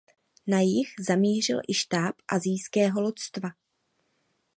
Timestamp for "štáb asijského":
1.73-3.01